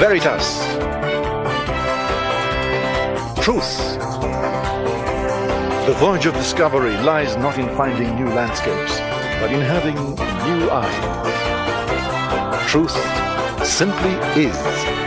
[0.00, 0.64] Veritas.
[3.44, 3.98] Truth.
[5.86, 8.98] The voyage of discovery lies not in finding new landscapes,
[9.42, 11.20] but in having new eyes.
[12.66, 12.96] Truth
[13.62, 14.99] simply is.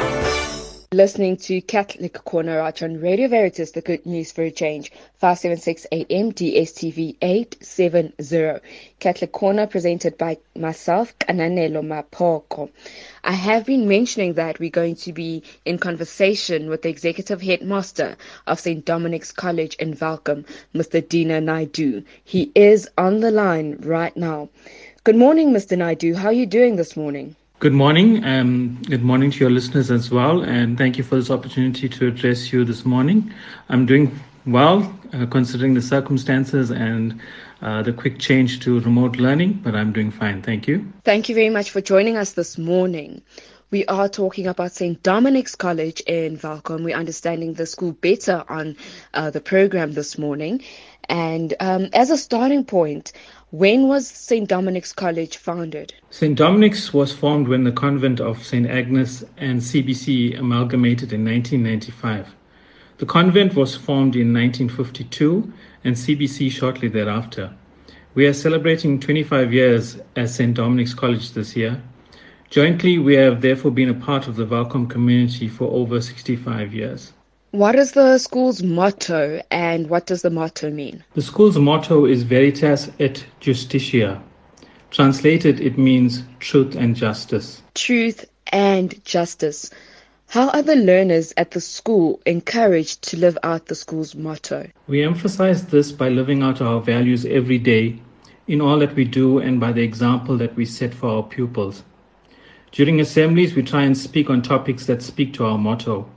[0.94, 5.88] Listening to Catholic Corner out on Radio Veritas, the good news for a change, 576
[5.92, 8.60] AM DSTV 870.
[9.00, 12.70] Catholic Corner presented by myself, Kananelo Mapoko.
[13.24, 18.16] I have been mentioning that we're going to be in conversation with the executive headmaster
[18.46, 18.86] of St.
[18.86, 21.10] Dominic's College in Welkom, Mr.
[21.10, 22.04] Deena Naidoo.
[22.24, 24.50] He is on the line right now.
[25.04, 25.76] Good morning, Mr.
[25.76, 26.18] Naidoo.
[26.18, 27.36] How are you doing this morning?
[27.64, 28.26] Good morning.
[28.26, 32.08] Um, good morning to your listeners as well, and thank you for this opportunity to
[32.08, 33.34] address you this morning.
[33.70, 37.22] I'm doing well, uh, considering the circumstances and
[37.62, 40.42] uh, the quick change to remote learning, but I'm doing fine.
[40.42, 40.92] Thank you.
[41.06, 43.22] Thank you very much for joining us this morning.
[43.72, 45.02] We are talking about St.
[45.02, 46.84] Dominic's College in Welkom.
[46.84, 48.76] We're understanding the school better on
[49.14, 50.62] uh, the program this morning.
[51.10, 53.14] And um, as a starting point,
[53.52, 54.48] when was St.
[54.48, 55.94] Dominic's College founded?
[56.10, 56.36] St.
[56.36, 58.68] Dominic's was formed when the convent of St.
[58.68, 62.34] Agnes and CBC amalgamated in 1995.
[62.98, 65.52] The convent was formed in 1952
[65.84, 67.54] and CBC shortly thereafter.
[68.16, 70.54] We are celebrating 25 years as St.
[70.54, 71.82] Dominic's College this year.
[72.50, 77.14] Jointly, we have therefore been a part of the Welkom community for over 65 years.
[77.54, 81.04] What is the school's motto and what does the motto mean?
[81.14, 84.24] The school's motto is Veritas et Justitia.
[84.90, 87.62] Translated, it means truth and justice.
[87.76, 89.70] Truth and justice.
[90.30, 94.68] How are the learners at the school encouraged to live out the school's motto?
[94.88, 98.00] We emphasize this by living out our values every day
[98.48, 101.84] in all that we do and by the example that we set for our pupils.
[102.72, 106.10] During assemblies, we try and speak on topics that speak to our motto.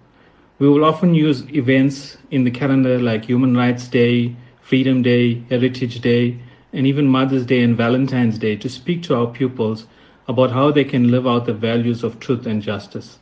[0.58, 6.00] We will often use events in the calendar like Human Rights Day, Freedom Day, Heritage
[6.00, 6.38] Day,
[6.72, 9.86] and even Mother's Day and Valentine's Day to speak to our pupils
[10.26, 13.18] about how they can live out the values of truth and justice.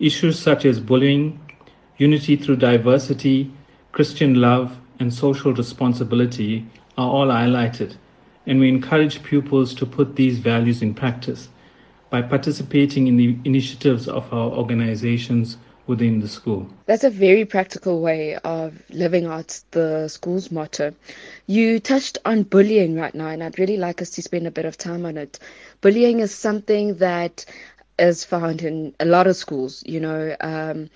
[0.00, 1.38] Issues such as bullying,
[1.96, 3.52] unity through diversity,
[3.92, 6.66] Christian love, and social responsibility
[6.96, 7.94] are all highlighted,
[8.46, 11.50] and we encourage pupils to put these values in practice
[12.10, 15.56] by participating in the initiatives of our organizations
[15.88, 16.68] within the school.
[16.86, 20.94] That's a very practical way of living out the school's motto.
[21.46, 24.66] You touched on bullying right now, and I'd really like us to spend a bit
[24.66, 25.40] of time on it.
[25.80, 27.44] Bullying is something that
[27.98, 30.36] is found in a lot of schools, you know.
[30.40, 30.90] Um,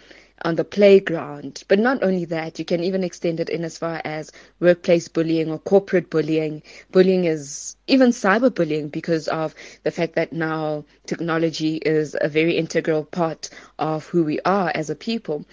[0.45, 1.63] on the playground.
[1.69, 5.51] But not only that, you can even extend it in as far as workplace bullying
[5.51, 6.63] or corporate bullying.
[6.91, 9.55] Bullying is even cyberbullying because of
[9.85, 14.91] the fact that now technology is a very integral part of who we are as
[14.91, 15.45] a people.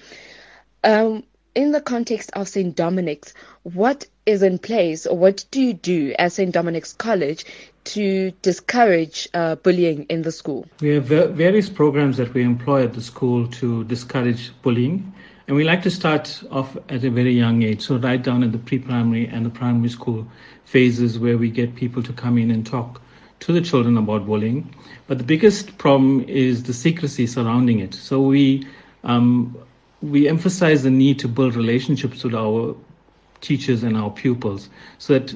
[0.83, 1.23] Um,
[1.55, 2.75] in the context of St.
[2.75, 3.33] Dominic's,
[3.63, 6.51] what is in place or what do you do at St.
[6.51, 7.45] Dominic's College
[7.85, 10.67] to discourage uh, bullying in the school?
[10.81, 15.13] We have various programs that we employ at the school to discourage bullying.
[15.47, 18.51] And we like to start off at a very young age, so right down at
[18.51, 20.27] the pre primary and the primary school
[20.65, 23.01] phases where we get people to come in and talk
[23.39, 24.71] to the children about bullying.
[25.07, 27.95] But the biggest problem is the secrecy surrounding it.
[27.95, 28.67] So we
[29.03, 29.57] um,
[30.01, 32.75] we emphasize the need to build relationships with our
[33.41, 35.35] teachers and our pupils so that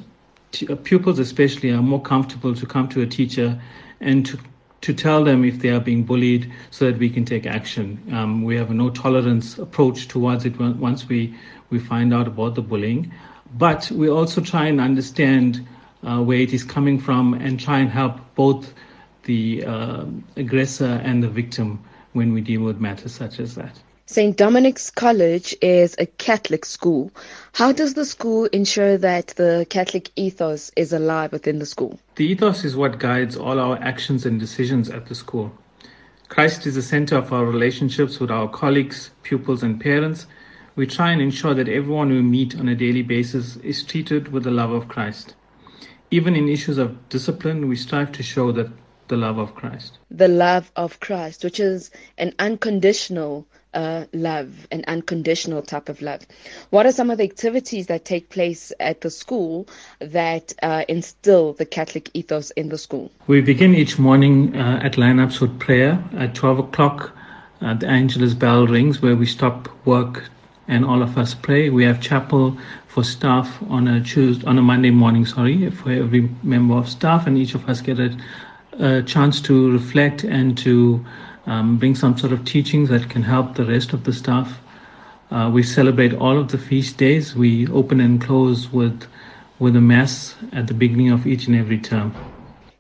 [0.52, 3.60] t- uh, pupils especially are more comfortable to come to a teacher
[4.00, 4.38] and to
[4.82, 7.98] to tell them if they are being bullied so that we can take action.
[8.12, 11.34] Um, we have a no tolerance approach towards it once we,
[11.70, 13.10] we find out about the bullying.
[13.58, 15.66] But we also try and understand
[16.04, 18.74] uh, where it is coming from and try and help both
[19.24, 20.04] the uh,
[20.36, 21.82] aggressor and the victim
[22.12, 23.80] when we deal with matters such as that.
[24.06, 24.36] St.
[24.36, 27.10] Dominic's College is a Catholic school.
[27.54, 31.98] How does the school ensure that the Catholic ethos is alive within the school?
[32.16, 35.58] The ethos is what guides all our actions and decisions at the school.
[36.28, 40.26] Christ is the center of our relationships with our colleagues, pupils, and parents.
[40.76, 44.44] We try and ensure that everyone we meet on a daily basis is treated with
[44.44, 45.34] the love of Christ.
[46.12, 48.70] Even in issues of discipline, we strive to show that
[49.08, 50.00] the love of Christ.
[50.12, 56.22] The love of Christ, which is an unconditional uh, love, an unconditional type of love.
[56.70, 59.68] What are some of the activities that take place at the school
[60.00, 63.12] that uh, instill the Catholic ethos in the school?
[63.28, 67.12] We begin each morning uh, at lineups with prayer at 12 o'clock.
[67.62, 70.26] Uh, the Angelus bell rings where we stop work
[70.68, 71.70] and all of us pray.
[71.70, 76.30] We have chapel for staff on a Tuesday, on a Monday morning, sorry, for every
[76.44, 78.16] member of staff, and each of us get a,
[78.80, 81.04] a chance to reflect and to
[81.46, 84.60] um, bring some sort of teachings that can help the rest of the staff.
[85.32, 87.36] Uh, we celebrate all of the feast days.
[87.36, 89.06] We open and close with
[89.60, 92.14] with a mass at the beginning of each and every term.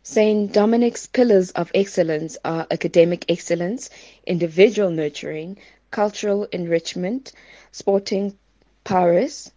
[0.04, 0.51] St.
[0.51, 3.89] Dominic's pillars of excellence are academic excellence,
[4.27, 5.57] individual nurturing,
[5.92, 7.31] cultural enrichment,
[7.71, 8.36] sporting
[8.83, 9.51] prowess,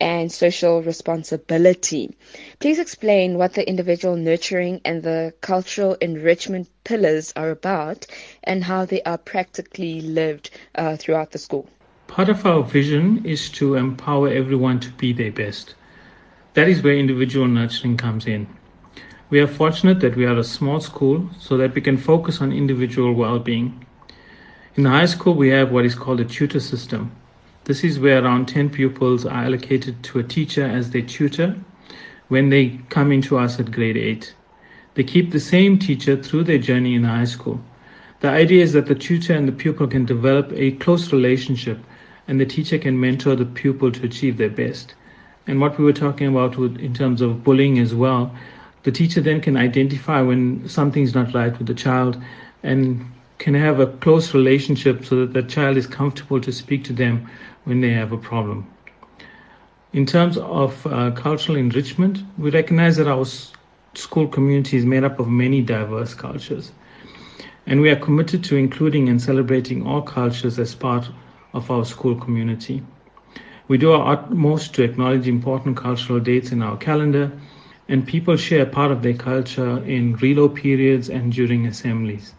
[0.00, 2.16] and social responsibility.
[2.58, 8.06] Please explain what the individual nurturing and the cultural enrichment pillars are about
[8.44, 11.68] and how they are practically lived uh, throughout the school.
[12.06, 15.74] Part of our vision is to empower everyone to be their best.
[16.54, 18.48] That is where individual nurturing comes in.
[19.30, 22.50] We are fortunate that we are a small school so that we can focus on
[22.50, 23.86] individual well being.
[24.74, 27.12] In the high school, we have what is called a tutor system.
[27.70, 31.54] This is where around 10 pupils are allocated to a teacher as their tutor
[32.26, 34.34] when they come into us at grade 8.
[34.94, 37.60] They keep the same teacher through their journey in high school.
[38.22, 41.78] The idea is that the tutor and the pupil can develop a close relationship
[42.26, 44.94] and the teacher can mentor the pupil to achieve their best.
[45.46, 48.34] And what we were talking about with, in terms of bullying as well,
[48.82, 52.20] the teacher then can identify when something's not right with the child
[52.64, 53.06] and
[53.38, 57.30] can have a close relationship so that the child is comfortable to speak to them
[57.64, 58.66] when they have a problem.
[59.92, 63.26] In terms of uh, cultural enrichment, we recognize that our
[63.94, 66.70] school community is made up of many diverse cultures.
[67.66, 71.08] And we are committed to including and celebrating all cultures as part
[71.52, 72.82] of our school community.
[73.68, 77.30] We do our utmost to acknowledge important cultural dates in our calendar,
[77.88, 82.34] and people share part of their culture in reload periods and during assemblies.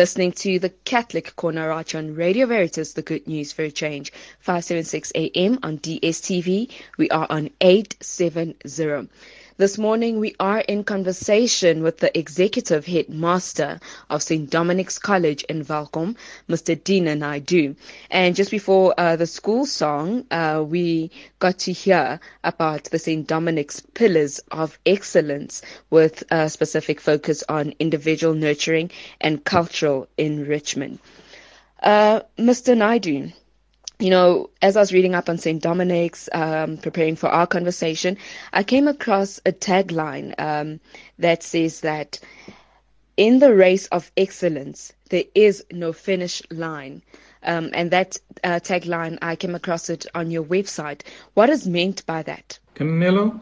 [0.00, 4.10] Listening to the Catholic Corner on Radio Veritas, the good news for a change.
[4.38, 6.70] 576 AM on DSTV.
[6.96, 9.10] We are on 870.
[9.56, 14.48] This morning, we are in conversation with the executive headmaster of St.
[14.48, 16.16] Dominic's College in Welkom,
[16.48, 16.82] Mr.
[16.82, 17.74] Deena Naidoo.
[18.10, 21.10] And just before uh, the school song, uh, we
[21.40, 23.26] got to hear about the St.
[23.26, 31.00] Dominic's Pillars of Excellence with a specific focus on individual nurturing and cultural enrichment.
[31.82, 32.76] Uh, Mr.
[32.76, 33.32] Naidoo,
[34.00, 35.62] you know, as I was reading up on St.
[35.62, 38.16] Dominic's, um, preparing for our conversation,
[38.52, 40.80] I came across a tagline um,
[41.18, 42.18] that says that
[43.16, 47.02] in the race of excellence, there is no finish line.
[47.42, 51.02] Um, and that uh, tagline, I came across it on your website.
[51.34, 52.58] What is meant by that?
[52.74, 53.38] Canelo,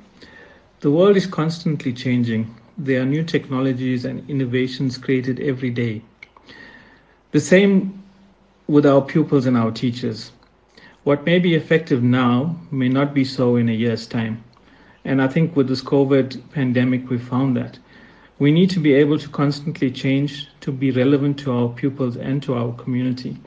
[0.81, 2.53] the world is constantly changing.
[2.77, 6.03] There are new technologies and innovations created every day.
[7.31, 8.03] The same
[8.67, 10.33] with our pupils and our teachers.
[11.09, 14.45] What may be effective now may not be so in a year's time.
[15.07, 17.79] And I think with this COVID pandemic, we found that.
[18.39, 22.43] We need to be able to constantly change to be relevant to our pupils and
[22.43, 23.39] to our community.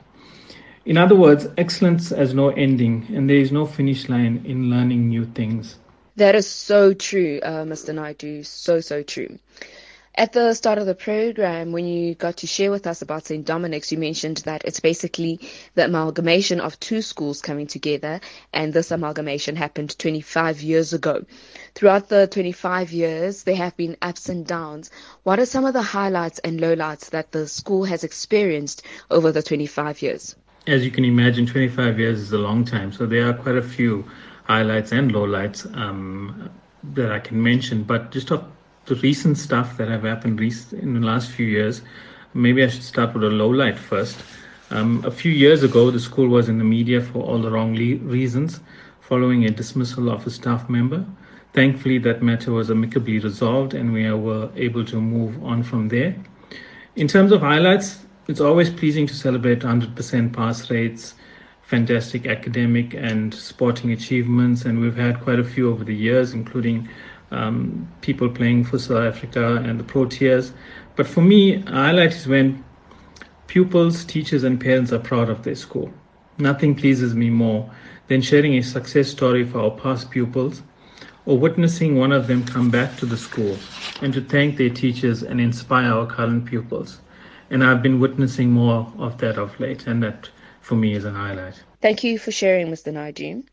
[0.86, 5.08] In other words, excellence has no ending, and there is no finish line in learning
[5.08, 5.78] new things.
[6.16, 7.94] That is so true, uh, Mr.
[7.94, 8.44] Naidoo.
[8.44, 9.38] So, so true.
[10.16, 13.46] At the start of the program, when you got to share with us about St.
[13.46, 15.40] Dominic's, you mentioned that it's basically
[15.76, 18.20] the amalgamation of two schools coming together,
[18.52, 21.24] and this amalgamation happened 25 years ago.
[21.76, 24.92] Throughout the 25 years, there have been ups and downs.
[25.24, 29.42] What are some of the highlights and lowlights that the school has experienced over the
[29.42, 30.36] 25 years?
[30.68, 33.64] As you can imagine, 25 years is a long time, so there are quite a
[33.64, 34.06] few
[34.44, 36.50] highlights and lowlights um,
[36.84, 37.84] that I can mention.
[37.84, 38.44] But just off
[38.92, 41.82] the recent stuff that have happened in the last few years,
[42.34, 44.18] maybe I should start with a low light first.
[44.70, 47.74] Um, a few years ago, the school was in the media for all the wrong
[47.74, 48.60] le- reasons,
[49.00, 51.06] following a dismissal of a staff member.
[51.54, 56.14] Thankfully, that matter was amicably resolved, and we were able to move on from there.
[56.98, 61.16] In terms of highlights, it's always pleasing to celebrate 100% pass rates,
[61.62, 66.90] fantastic academic and sporting achievements, and we've had quite a few over the years, including
[67.32, 70.54] um, people playing for South Africa and the Proteas.
[70.96, 72.64] But for me, highlight is when
[73.48, 75.92] pupils, teachers, and parents are proud of their school.
[76.38, 77.70] Nothing pleases me more
[78.08, 80.62] than sharing a success story for our past pupils
[81.26, 83.58] or witnessing one of them come back to the school
[84.02, 87.00] and to thank their teachers and inspire our current pupils.
[87.50, 90.30] And I've been witnessing more of that of late, and that
[90.62, 91.62] for me is a highlight.
[91.82, 92.94] Thank you for sharing, Mr.
[92.94, 93.44] Naidoo.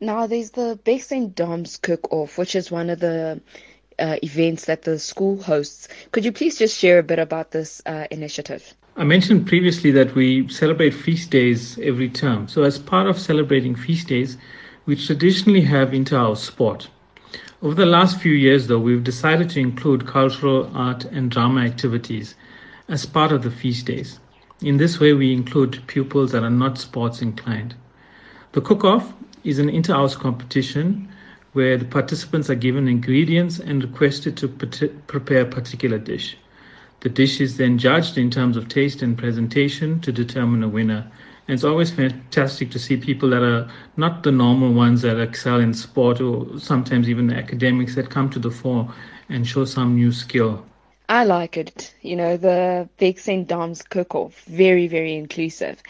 [0.00, 1.34] Now, there's the Big St.
[1.34, 3.40] Dom's Cook Off, which is one of the
[3.98, 5.88] uh, events that the school hosts.
[6.12, 8.74] Could you please just share a bit about this uh, initiative?
[8.96, 12.48] I mentioned previously that we celebrate feast days every term.
[12.48, 14.36] So, as part of celebrating feast days,
[14.86, 16.88] we traditionally have inter-house sport.
[17.62, 22.34] Over the last few years, though, we've decided to include cultural, art, and drama activities
[22.88, 24.20] as part of the feast days.
[24.60, 27.74] In this way, we include pupils that are not sports inclined.
[28.52, 29.12] The cook off
[29.44, 31.08] is an inter house competition
[31.52, 36.36] where the participants are given ingredients and requested to prepare a particular dish.
[37.00, 41.06] The dish is then judged in terms of taste and presentation to determine a winner.
[41.46, 45.60] And it's always fantastic to see people that are not the normal ones that excel
[45.60, 48.92] in sport or sometimes even the academics that come to the fore
[49.28, 50.64] and show some new skill.
[51.08, 51.94] I like it.
[52.00, 53.46] You know, the Big St.
[53.46, 55.82] Dom's cook off, very, very inclusive.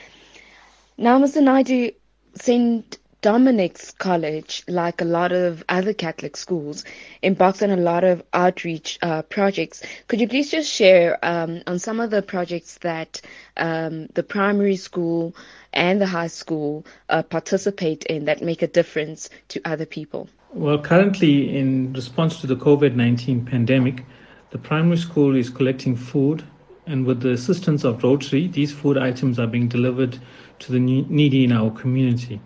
[0.99, 1.41] Now, Mr.
[1.41, 1.95] Naidoo,
[2.35, 2.99] St.
[3.25, 6.85] Dominic's College, like a lot of other Catholic schools,
[7.23, 9.83] embarks on a lot of outreach uh, projects.
[10.09, 13.23] Could you please just share um, on some of the projects that
[13.57, 15.35] um, the primary school
[15.73, 20.29] and the high school uh, participate in that make a difference to other people?
[20.53, 24.05] Well, currently, in response to the COVID 19 pandemic,
[24.51, 26.45] the primary school is collecting food,
[26.87, 30.19] and with the assistance of Rotary, these food items are being delivered
[30.59, 32.39] to the needy in our community.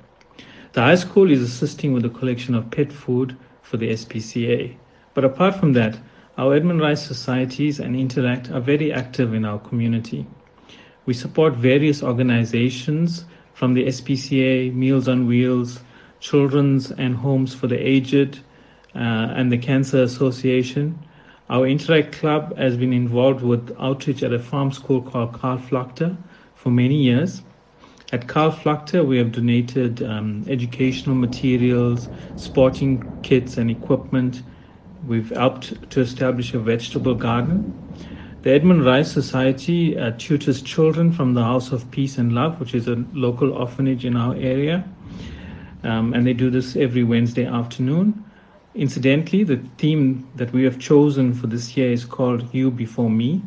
[0.73, 4.77] The high school is assisting with the collection of pet food for the SPCA.
[5.15, 5.99] But apart from that,
[6.37, 10.27] our Edmund Rice societies and Interact are very active in our community.
[11.07, 15.81] We support various organizations from the SPCA, Meals on Wheels,
[16.21, 18.41] Children's and Homes for the Aged,
[18.95, 20.99] uh, and the Cancer Association,
[21.51, 26.17] our Interact Club has been involved with outreach at a farm school called Karl Flachter
[26.55, 27.43] for many years.
[28.11, 34.43] At Karl Flachter, we have donated um, educational materials, sporting kits, and equipment.
[35.07, 37.75] We've helped to establish a vegetable garden.
[38.43, 42.75] The Edmund Rice Society uh, tutors children from the House of Peace and Love, which
[42.75, 44.85] is a local orphanage in our area.
[45.83, 48.25] Um, and they do this every Wednesday afternoon.
[48.75, 53.43] Incidentally, the theme that we have chosen for this year is called You Before Me,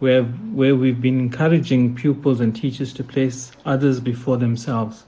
[0.00, 5.04] where, where we've been encouraging pupils and teachers to place others before themselves.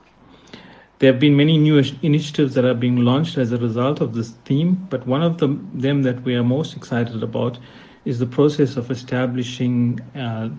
[0.99, 4.31] There have been many new initiatives that are being launched as a result of this
[4.45, 7.59] theme, but one of them, them that we are most excited about
[8.05, 10.51] is the process of establishing uh,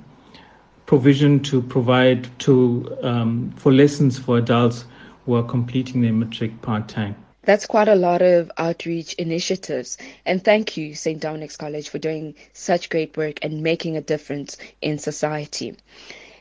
[0.85, 4.85] provision to provide to um, for lessons for adults
[5.25, 7.15] who are completing their matric part time.
[7.45, 9.97] That's quite a lot of outreach initiatives.
[10.25, 11.19] And thank you, St.
[11.19, 15.75] Dominic's College, for doing such great work and making a difference in society.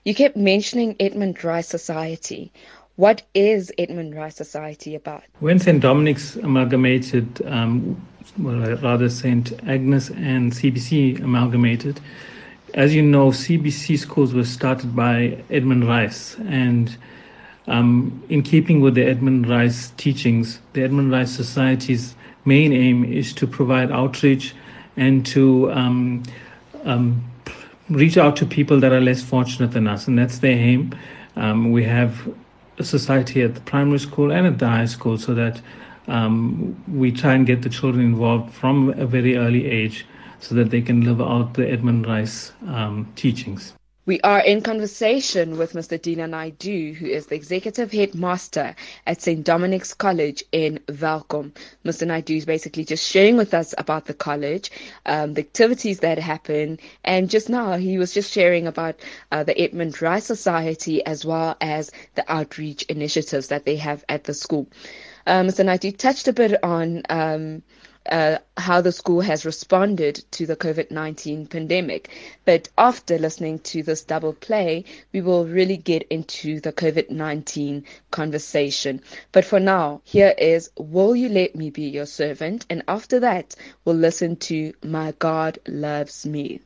[0.04, 2.52] You kept mentioning Edmund Rice Society.
[2.96, 5.24] What is Edmund Rice Society about?
[5.40, 5.80] When St.
[5.80, 8.00] Dominic's amalgamated, um,
[8.38, 9.52] well, rather St.
[9.66, 12.00] Agnes and CBC amalgamated,
[12.74, 16.96] as you know, CBC schools were started by Edmund Rice, and
[17.66, 22.14] um, in keeping with the Edmund Rice teachings, the Edmund Rice Society's
[22.44, 24.54] main aim is to provide outreach
[24.96, 26.22] and to um,
[26.84, 27.24] um,
[27.88, 30.94] reach out to people that are less fortunate than us, and that's their aim.
[31.36, 32.34] Um, we have
[32.78, 35.60] a society at the primary school and at the high school so that
[36.08, 40.04] um, we try and get the children involved from a very early age
[40.40, 43.74] so that they can live out the Edmund Rice um, teachings.
[44.04, 46.00] We are in conversation with Mr.
[46.00, 48.74] Deena Naidoo, who is the executive headmaster
[49.06, 49.44] at St.
[49.44, 51.52] Dominic's College in Welkom.
[51.84, 52.04] Mr.
[52.04, 54.72] Naidoo is basically just sharing with us about the college,
[55.06, 58.96] um, the activities that happen, and just now he was just sharing about
[59.30, 64.24] uh, the Edmund Rice Society as well as the outreach initiatives that they have at
[64.24, 64.66] the school.
[65.28, 65.64] Uh, Mr.
[65.64, 67.62] Naidoo touched a bit on um,
[68.10, 72.10] uh, how the school has responded to the COVID 19 pandemic.
[72.44, 77.84] But after listening to this double play, we will really get into the COVID 19
[78.10, 79.02] conversation.
[79.30, 82.66] But for now, here is Will You Let Me Be Your Servant?
[82.68, 83.54] And after that,
[83.84, 86.60] we'll listen to My God Loves Me.